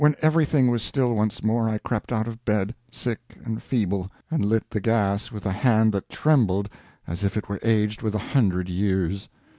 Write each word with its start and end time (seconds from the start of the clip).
When 0.01 0.15
everything 0.19 0.71
was 0.71 0.81
still 0.81 1.13
once 1.13 1.43
more, 1.43 1.69
I 1.69 1.77
crept 1.77 2.11
out 2.11 2.27
of 2.27 2.43
bed, 2.43 2.73
sick 2.89 3.37
and 3.45 3.61
feeble, 3.61 4.11
and 4.31 4.43
lit 4.43 4.67
the 4.71 4.81
gas 4.81 5.31
with 5.31 5.45
a 5.45 5.51
hand 5.51 5.93
that 5.93 6.09
trembled 6.09 6.69
as 7.05 7.23
if 7.23 7.37
it 7.37 7.47
were 7.47 7.59
aged 7.61 8.01
with 8.01 8.15
a 8.15 8.29
hundred 8.33 8.67
years. 8.67 9.29